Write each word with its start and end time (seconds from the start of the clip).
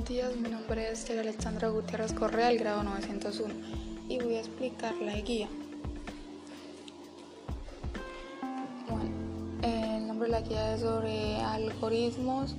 Buenos 0.00 0.16
días, 0.16 0.36
mi 0.36 0.48
nombre 0.48 0.90
es 0.90 1.10
Alexandra 1.10 1.68
Gutiérrez 1.68 2.14
Correa, 2.14 2.46
del 2.46 2.58
grado 2.58 2.82
901, 2.84 3.52
y 4.08 4.16
voy 4.16 4.36
a 4.36 4.38
explicar 4.38 4.94
la 4.94 5.14
guía. 5.20 5.46
Bueno, 8.88 9.10
el 9.62 10.06
nombre 10.06 10.28
de 10.28 10.32
la 10.32 10.40
guía 10.40 10.74
es 10.74 10.80
sobre 10.80 11.36
algoritmos, 11.42 12.54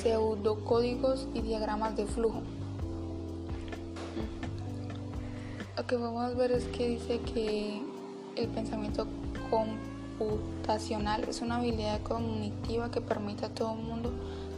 pseudocódigos 0.00 1.28
y 1.34 1.42
diagramas 1.42 1.94
de 1.94 2.06
flujo. 2.06 2.40
Lo 5.76 5.86
que 5.86 5.96
vamos 5.96 6.24
a 6.24 6.34
ver 6.34 6.52
es 6.52 6.64
que 6.68 6.88
dice 6.88 7.20
que 7.20 7.82
el 8.36 8.48
pensamiento 8.48 9.06
computacional 9.50 11.24
es 11.24 11.42
una 11.42 11.56
habilidad 11.56 12.00
cognitiva 12.02 12.90
que 12.90 13.02
permite 13.02 13.44
a 13.44 13.50
todo 13.50 13.74
el 13.74 13.82
mundo 13.82 14.10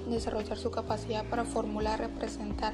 desarrollar 0.07 0.59
su 0.59 0.71
capacidad 0.71 1.25
para 1.25 1.45
formular, 1.45 1.99
representar 1.99 2.73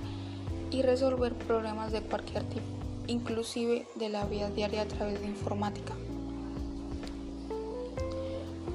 y 0.71 0.83
resolver 0.83 1.35
problemas 1.35 1.93
de 1.93 2.03
cualquier 2.03 2.45
tipo, 2.45 2.67
inclusive 3.07 3.87
de 3.95 4.09
la 4.09 4.25
vida 4.25 4.51
diaria 4.51 4.83
a 4.83 4.89
través 4.89 5.21
de 5.21 5.27
informática. 5.27 5.95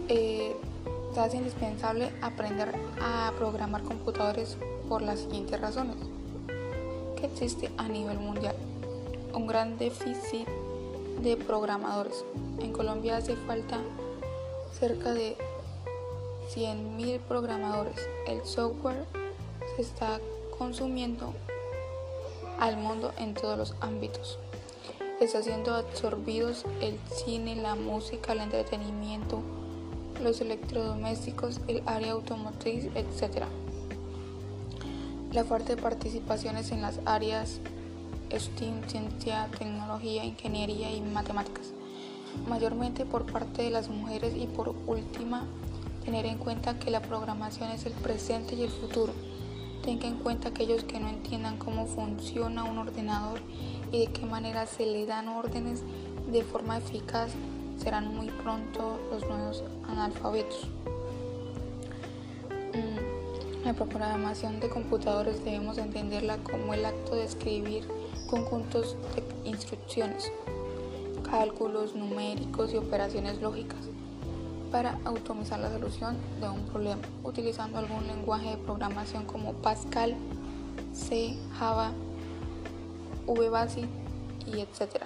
Eh, 0.09 0.55
hace 1.21 1.37
indispensable 1.37 2.11
aprender 2.21 2.73
a 3.01 3.31
programar 3.37 3.83
computadores 3.83 4.57
por 4.89 5.01
las 5.01 5.19
siguientes 5.19 5.59
razones. 5.59 5.95
Que 7.15 7.25
existe 7.25 7.69
a 7.77 7.87
nivel 7.87 8.19
mundial 8.19 8.55
un 9.33 9.47
gran 9.47 9.77
déficit 9.77 10.47
de 11.21 11.37
programadores. 11.37 12.25
En 12.59 12.71
Colombia 12.71 13.17
hace 13.17 13.35
falta 13.35 13.79
cerca 14.79 15.13
de 15.13 15.37
100.000 16.49 17.19
programadores. 17.19 17.95
El 18.27 18.45
software 18.45 19.05
se 19.75 19.81
está 19.81 20.19
consumiendo 20.57 21.33
al 22.59 22.77
mundo 22.77 23.11
en 23.17 23.33
todos 23.33 23.57
los 23.57 23.75
ámbitos. 23.81 24.37
Está 25.19 25.41
siendo 25.41 25.73
absorbidos 25.75 26.65
el 26.81 26.99
cine, 27.09 27.55
la 27.55 27.75
música, 27.75 28.33
el 28.33 28.41
entretenimiento, 28.41 29.41
los 30.21 30.41
electrodomésticos, 30.41 31.61
el 31.67 31.81
área 31.85 32.13
automotriz, 32.13 32.85
etc. 32.95 33.45
La 35.31 35.43
falta 35.43 35.75
de 35.75 35.81
participaciones 35.81 36.71
en 36.71 36.81
las 36.81 36.99
áreas 37.05 37.59
STEAM, 38.31 38.87
ciencia, 38.87 39.49
tecnología, 39.57 40.23
ingeniería 40.25 40.91
y 40.91 41.01
matemáticas, 41.01 41.73
mayormente 42.47 43.05
por 43.05 43.31
parte 43.31 43.63
de 43.63 43.69
las 43.69 43.89
mujeres 43.89 44.33
y 44.35 44.47
por 44.47 44.75
última 44.87 45.45
Tener 46.05 46.25
en 46.25 46.37
cuenta 46.37 46.77
que 46.77 46.91
la 46.91 47.01
programación 47.01 47.71
es 47.71 47.85
el 47.85 47.93
presente 47.93 48.55
y 48.55 48.63
el 48.63 48.69
futuro. 48.69 49.13
Tenga 49.83 50.05
en 50.05 50.17
cuenta 50.17 50.49
aquellos 50.49 50.83
que 50.83 50.99
no 50.99 51.07
entiendan 51.07 51.57
cómo 51.57 51.85
funciona 51.85 52.65
un 52.65 52.77
ordenador 52.77 53.39
y 53.89 53.99
de 53.99 54.07
qué 54.11 54.25
manera 54.25 54.65
se 54.65 54.85
le 54.85 55.05
dan 55.05 55.29
órdenes 55.29 55.81
de 56.29 56.43
forma 56.43 56.77
eficaz 56.77 57.31
serán 57.77 58.13
muy 58.13 58.27
pronto 58.27 58.99
los 59.11 59.25
nuevos 59.29 59.63
analfabetos. 59.87 60.67
Mm, 62.73 63.65
la 63.65 63.73
programación 63.73 64.59
de 64.59 64.67
computadores 64.67 65.45
debemos 65.45 65.77
entenderla 65.77 66.37
como 66.39 66.73
el 66.73 66.85
acto 66.85 67.15
de 67.15 67.23
escribir 67.23 67.87
conjuntos 68.29 68.97
de 69.15 69.49
instrucciones, 69.49 70.33
cálculos 71.29 71.95
numéricos 71.95 72.73
y 72.73 72.77
operaciones 72.77 73.41
lógicas 73.41 73.87
para 74.73 74.97
automatizar 75.05 75.59
la 75.59 75.69
solución 75.71 76.17
de 76.41 76.49
un 76.49 76.65
problema 76.65 77.03
utilizando 77.23 77.77
algún 77.77 78.07
lenguaje 78.07 78.49
de 78.49 78.57
programación 78.57 79.23
como 79.25 79.53
Pascal, 79.53 80.15
C, 80.91 81.37
Java, 81.59 81.91
VBasic 83.27 83.85
y 84.47 84.61
etc. 84.61 85.03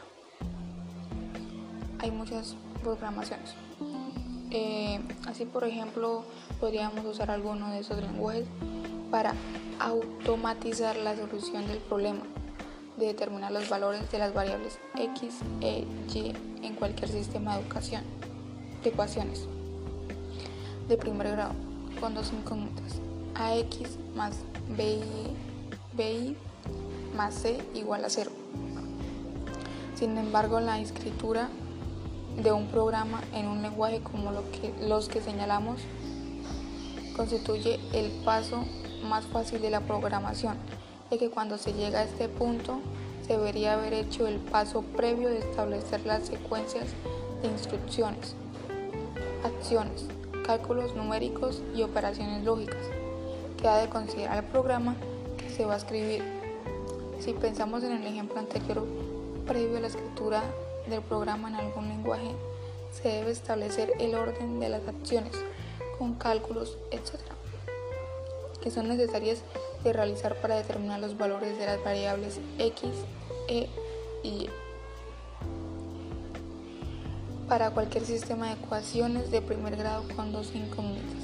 Hay 2.00 2.12
muchas 2.12 2.56
programaciones. 2.82 3.56
Eh, 4.52 5.02
así 5.28 5.44
por 5.44 5.66
ejemplo 5.66 6.24
podríamos 6.62 7.06
usar 7.06 7.30
alguno 7.30 7.70
de 7.70 7.80
esos 7.80 8.02
lenguajes 8.02 8.46
para 9.12 9.34
automatizar 9.80 10.96
la 10.96 11.18
solución 11.18 11.68
del 11.68 11.80
problema 11.80 12.22
de 12.96 13.08
determinar 13.08 13.52
los 13.52 13.68
valores 13.68 14.10
de 14.10 14.18
las 14.18 14.34
variables 14.34 14.80
x, 14.96 15.40
e, 15.60 15.86
y 16.14 16.34
en 16.66 16.74
cualquier 16.76 17.10
sistema 17.10 17.56
de 17.56 17.64
educación 17.64 18.04
de 18.82 18.90
ecuaciones 18.90 19.46
de 20.88 20.98
primer 20.98 21.32
grado 21.32 21.54
con 22.00 22.14
dos 22.14 22.32
incógnitas. 22.32 23.00
AX 23.36 23.98
más 24.16 24.36
BI, 24.76 25.02
BI 25.94 26.36
más 27.16 27.34
C 27.34 27.60
igual 27.74 28.06
a 28.06 28.10
0. 28.10 28.32
Sin 29.96 30.18
embargo, 30.18 30.60
la 30.60 30.80
escritura 30.80 31.50
de 32.42 32.52
un 32.52 32.68
programa 32.68 33.22
en 33.34 33.48
un 33.48 33.62
lenguaje 33.62 34.00
como 34.02 34.32
que, 34.52 34.74
los 34.88 35.10
que 35.10 35.22
señalamos 35.22 35.82
constituye 37.16 37.80
el 37.94 38.12
paso 38.24 38.64
más 39.10 39.26
fácil 39.26 39.60
de 39.60 39.72
la 39.72 39.82
programación, 39.82 40.56
ya 41.10 41.18
que 41.18 41.30
cuando 41.32 41.58
se 41.58 41.74
llega 41.74 42.00
a 42.00 42.04
este 42.04 42.30
punto 42.30 42.80
se 43.26 43.34
debería 43.38 43.74
haber 43.74 43.94
hecho 43.94 44.28
el 44.28 44.38
paso 44.38 44.84
previo 44.84 45.30
de 45.30 45.40
establecer 45.40 46.06
las 46.06 46.28
secuencias 46.28 46.86
de 47.42 47.48
instrucciones, 47.48 48.36
acciones, 49.44 50.06
cálculos 50.48 50.96
numéricos 50.96 51.62
y 51.76 51.84
operaciones 51.84 52.44
lógicas, 52.44 52.82
que 53.62 53.68
ha 53.68 53.78
de 53.78 53.90
considerar 53.90 54.38
el 54.38 54.50
programa 54.50 54.96
que 55.38 55.50
se 55.50 55.66
va 55.66 55.74
a 55.74 55.78
escribir. 55.78 56.24
Si 57.20 57.34
pensamos 57.34 57.84
en 57.84 57.92
el 57.92 58.08
ejemplo 58.08 58.40
anterior, 58.40 58.86
previo 59.46 59.78
a 59.78 59.82
la 59.82 59.88
escritura 59.88 60.42
del 60.90 61.02
programa 61.02 61.50
en 61.50 61.56
algún 61.56 61.90
lenguaje, 61.90 62.32
se 62.92 63.10
debe 63.10 63.32
establecer 63.32 63.92
el 64.00 64.16
orden 64.16 64.60
de 64.62 64.70
las 64.70 64.88
acciones 64.88 65.34
con 66.00 66.14
cálculos, 66.14 66.78
etc., 66.92 67.20
que 68.62 68.72
son 68.72 68.88
necesarias 68.88 69.42
de 69.84 69.94
realizar 69.94 70.36
para 70.42 70.56
determinar 70.56 71.00
los 71.00 71.18
valores 71.18 71.58
de 71.58 71.66
las 71.66 71.84
variables 71.84 72.40
x, 72.58 72.90
e 73.50 73.68
y 74.24 74.28
y 74.28 74.50
para 77.48 77.72
cualquier 77.72 78.06
sistema 78.06 78.48
de 78.48 78.54
ecuaciones 78.54 79.32
de 79.32 79.42
primer 79.42 79.76
grado 79.76 80.04
con 80.16 80.32
dos 80.32 80.54
incógnitas. 80.54 81.24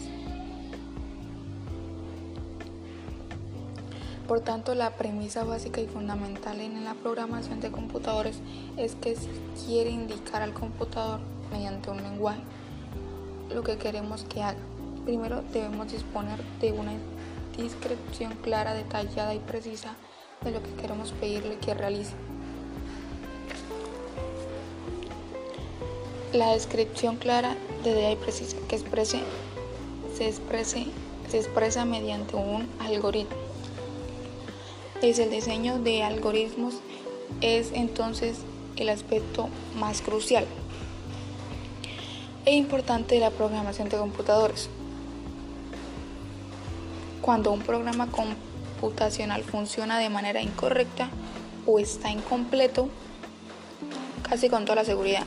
Por 4.27 4.39
tanto, 4.39 4.73
la 4.73 4.91
premisa 4.91 5.43
básica 5.43 5.81
y 5.81 5.87
fundamental 5.87 6.61
en 6.61 6.83
la 6.85 6.93
programación 6.93 7.59
de 7.59 7.71
computadores 7.71 8.39
es 8.77 8.95
que 8.95 9.15
se 9.15 9.29
quiere 9.65 9.89
indicar 9.89 10.41
al 10.41 10.53
computador 10.53 11.19
mediante 11.51 11.91
un 11.91 12.01
lenguaje 12.01 12.41
lo 13.53 13.63
que 13.63 13.77
queremos 13.77 14.23
que 14.23 14.41
haga. 14.41 14.59
Primero 15.03 15.43
debemos 15.51 15.91
disponer 15.91 16.39
de 16.61 16.71
una 16.71 16.93
descripción 17.57 18.33
clara, 18.41 18.73
detallada 18.73 19.35
y 19.35 19.39
precisa 19.39 19.95
de 20.43 20.51
lo 20.51 20.63
que 20.63 20.73
queremos 20.81 21.11
pedirle 21.11 21.57
que 21.57 21.73
realice. 21.73 22.13
La 26.33 26.53
descripción 26.53 27.17
clara, 27.17 27.55
de 27.83 28.11
y 28.11 28.15
precisa 28.15 28.57
que 28.67 28.75
exprese, 28.75 29.19
se, 30.17 30.33
se 30.33 31.37
expresa 31.37 31.85
mediante 31.85 32.35
un 32.35 32.67
algoritmo. 32.79 33.37
Es 35.03 35.19
el 35.19 35.29
diseño 35.29 35.77
de 35.77 36.01
algoritmos 36.01 36.75
es 37.41 37.71
entonces 37.73 38.37
el 38.77 38.89
aspecto 38.89 39.47
más 39.75 40.01
crucial 40.01 40.45
e 42.45 42.55
importante 42.55 43.15
de 43.15 43.21
la 43.21 43.29
programación 43.29 43.89
de 43.89 43.97
computadores. 43.97 44.69
Cuando 47.21 47.51
un 47.51 47.61
programa 47.61 48.07
computacional 48.07 49.43
funciona 49.43 49.99
de 49.99 50.09
manera 50.09 50.41
incorrecta 50.41 51.09
o 51.67 51.79
está 51.79 52.09
incompleto, 52.09 52.89
casi 54.27 54.49
con 54.49 54.65
toda 54.65 54.77
la 54.77 54.85
seguridad, 54.85 55.25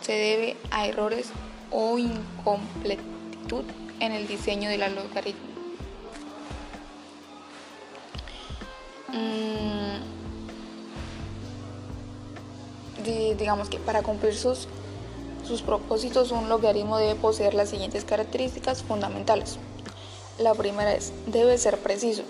se 0.00 0.12
debe 0.12 0.56
a 0.70 0.86
errores 0.86 1.28
o 1.70 1.98
incompletitud 1.98 3.64
en 4.00 4.12
el 4.12 4.26
diseño 4.26 4.68
del 4.68 4.82
algoritmo. 4.82 5.46
Mm, 9.08 9.76
digamos 13.38 13.68
que 13.68 13.78
para 13.78 14.02
cumplir 14.02 14.34
sus, 14.34 14.68
sus 15.46 15.62
propósitos 15.62 16.32
un 16.32 16.48
logaritmo 16.48 16.98
debe 16.98 17.14
poseer 17.14 17.54
las 17.54 17.70
siguientes 17.70 18.04
características 18.04 18.82
fundamentales. 18.82 19.58
La 20.38 20.54
primera 20.54 20.92
es, 20.94 21.12
debe 21.26 21.56
ser 21.58 21.78
preciso. 21.78 22.22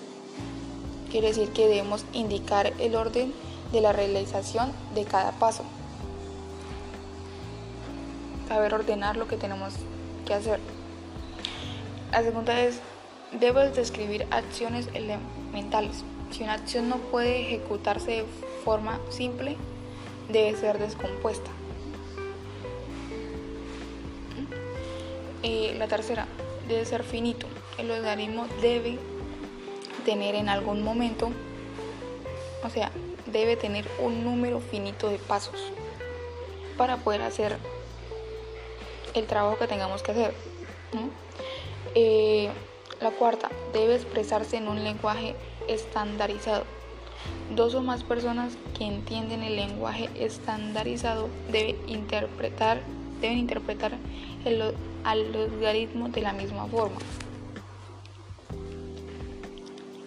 Quiere 1.10 1.28
decir 1.28 1.50
que 1.50 1.66
debemos 1.66 2.04
indicar 2.12 2.72
el 2.78 2.94
orden 2.94 3.32
de 3.72 3.80
la 3.80 3.92
realización 3.92 4.70
de 4.94 5.04
cada 5.04 5.32
paso 5.32 5.64
saber 8.48 8.74
ordenar 8.74 9.16
lo 9.16 9.28
que 9.28 9.36
tenemos 9.36 9.74
que 10.26 10.34
hacer. 10.34 10.60
La 12.12 12.22
segunda 12.22 12.60
es, 12.60 12.80
debes 13.32 13.74
describir 13.74 14.26
acciones 14.30 14.88
mentales. 15.52 16.04
Si 16.30 16.42
una 16.42 16.54
acción 16.54 16.88
no 16.88 16.96
puede 16.96 17.40
ejecutarse 17.40 18.10
de 18.10 18.24
forma 18.64 19.00
simple, 19.10 19.56
debe 20.28 20.56
ser 20.56 20.78
descompuesta. 20.78 21.50
Eh, 25.42 25.74
la 25.78 25.86
tercera, 25.86 26.26
debe 26.68 26.84
ser 26.84 27.04
finito. 27.04 27.46
El 27.78 27.88
logaritmo 27.88 28.46
debe 28.60 28.98
tener 30.04 30.34
en 30.34 30.48
algún 30.48 30.82
momento, 30.82 31.30
o 32.64 32.70
sea, 32.70 32.90
debe 33.26 33.56
tener 33.56 33.88
un 34.00 34.24
número 34.24 34.60
finito 34.60 35.08
de 35.08 35.18
pasos 35.18 35.72
para 36.76 36.98
poder 36.98 37.22
hacer 37.22 37.58
el 39.20 39.26
trabajo 39.26 39.58
que 39.58 39.66
tengamos 39.66 40.02
que 40.02 40.12
hacer. 40.12 40.34
Eh, 41.94 42.50
la 43.00 43.10
cuarta, 43.10 43.50
debe 43.72 43.94
expresarse 43.94 44.56
en 44.56 44.68
un 44.68 44.82
lenguaje 44.82 45.34
estandarizado. 45.68 46.64
Dos 47.54 47.74
o 47.74 47.82
más 47.82 48.02
personas 48.04 48.52
que 48.76 48.84
entienden 48.84 49.42
el 49.42 49.56
lenguaje 49.56 50.08
estandarizado 50.14 51.28
deben 51.50 51.76
interpretar, 51.86 52.80
deben 53.20 53.38
interpretar 53.38 53.92
el, 54.44 54.74
al 55.04 55.32
logaritmo 55.32 56.08
de 56.08 56.20
la 56.20 56.32
misma 56.32 56.66
forma. 56.66 56.98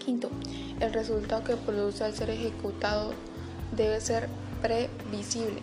Quinto, 0.03 0.29
el 0.79 0.93
resultado 0.93 1.43
que 1.43 1.55
produce 1.55 2.03
al 2.03 2.13
ser 2.13 2.29
ejecutado 2.29 3.13
debe 3.71 3.99
ser 4.01 4.29
previsible. 4.61 5.61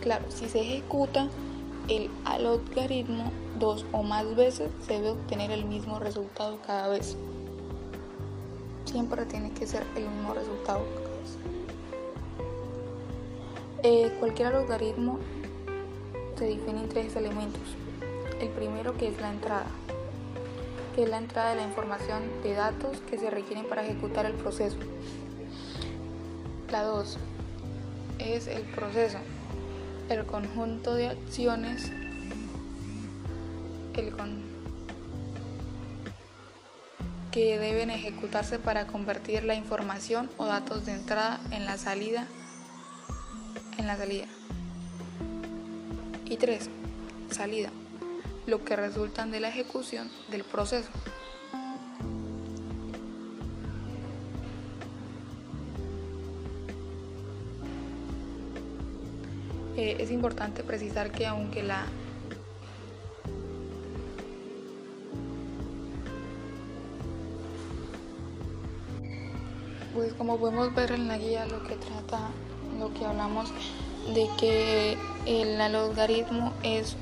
Claro, 0.00 0.30
si 0.30 0.48
se 0.48 0.60
ejecuta 0.60 1.28
el 1.88 2.10
logaritmo 2.40 3.30
dos 3.58 3.86
o 3.92 4.02
más 4.02 4.34
veces, 4.34 4.70
se 4.86 4.94
debe 4.94 5.10
obtener 5.10 5.50
el 5.50 5.64
mismo 5.64 5.98
resultado 5.98 6.58
cada 6.66 6.88
vez. 6.88 7.16
Siempre 8.84 9.24
tiene 9.26 9.52
que 9.52 9.66
ser 9.66 9.84
el 9.96 10.08
mismo 10.08 10.34
resultado 10.34 10.84
cada 10.94 11.16
vez. 11.16 11.38
Eh, 13.82 14.16
cualquier 14.18 14.52
logaritmo 14.52 15.18
se 16.36 16.46
define 16.46 16.82
en 16.82 16.88
tres 16.88 17.16
elementos. 17.16 17.62
El 18.40 18.48
primero 18.50 18.96
que 18.96 19.08
es 19.08 19.20
la 19.20 19.30
entrada, 19.30 19.66
que 20.94 21.04
es 21.04 21.08
la 21.08 21.18
entrada 21.18 21.50
de 21.50 21.56
la 21.56 21.62
información 21.62 22.22
de 22.42 22.54
datos 22.54 22.98
que 23.08 23.18
se 23.18 23.30
requieren 23.30 23.66
para 23.66 23.84
ejecutar 23.84 24.26
el 24.26 24.34
proceso. 24.34 24.76
La 26.70 26.82
2 26.82 27.18
es 28.18 28.48
el 28.48 28.62
proceso, 28.62 29.18
el 30.08 30.24
conjunto 30.26 30.94
de 30.94 31.08
acciones 31.08 31.90
que 37.32 37.58
deben 37.58 37.90
ejecutarse 37.90 38.58
para 38.58 38.86
convertir 38.86 39.44
la 39.44 39.54
información 39.54 40.30
o 40.36 40.46
datos 40.46 40.86
de 40.86 40.92
entrada 40.92 41.40
en 41.50 41.64
la 41.64 41.78
salida 41.78 42.26
en 43.78 43.86
la 43.86 43.96
salida. 43.96 44.26
Y 46.24 46.36
3. 46.36 46.68
Salida, 47.30 47.70
lo 48.46 48.64
que 48.64 48.76
resultan 48.76 49.30
de 49.30 49.40
la 49.40 49.48
ejecución 49.48 50.10
del 50.30 50.44
proceso. 50.44 50.88
Es 59.76 60.10
importante 60.10 60.62
precisar 60.62 61.12
que 61.12 61.26
aunque 61.26 61.62
la 61.62 61.84
pues 69.94 70.14
como 70.14 70.38
podemos 70.38 70.74
ver 70.74 70.92
en 70.92 71.08
la 71.08 71.18
guía 71.18 71.44
lo 71.46 71.62
que 71.64 71.74
trata, 71.74 72.30
lo 72.78 72.92
que 72.94 73.04
hablamos 73.04 73.50
de 74.14 74.26
que 74.38 74.96
el 75.26 75.72
logaritmo 75.72 76.54
es 76.62 76.96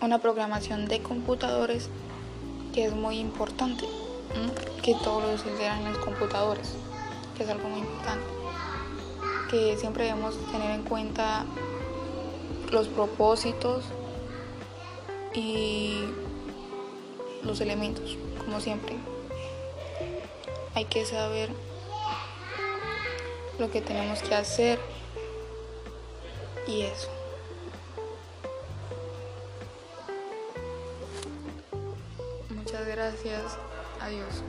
una 0.00 0.18
programación 0.18 0.86
de 0.86 1.02
computadores 1.02 1.88
que 2.72 2.84
es 2.84 2.94
muy 2.94 3.18
importante, 3.18 3.84
que 4.82 4.94
todos 5.02 5.24
lo 5.24 5.38
sucederán 5.38 5.86
en 5.86 5.92
los 5.92 5.98
computadores, 5.98 6.74
que 7.36 7.42
es 7.42 7.48
algo 7.48 7.68
muy 7.68 7.80
importante, 7.80 8.26
que 9.50 9.76
siempre 9.76 10.04
debemos 10.04 10.36
tener 10.52 10.70
en 10.70 10.82
cuenta 10.82 11.46
los 12.70 12.88
propósitos 12.88 13.84
y 15.34 16.04
los 17.42 17.60
elementos, 17.60 18.16
como 18.38 18.60
siempre. 18.60 18.96
Hay 20.74 20.84
que 20.86 21.04
saber 21.04 21.50
lo 23.58 23.70
que 23.70 23.80
tenemos 23.80 24.22
que 24.22 24.34
hacer 24.34 24.78
y 26.66 26.82
eso. 26.82 27.08
Muchas 32.50 32.86
gracias. 32.86 33.58
Adiós. 34.00 34.42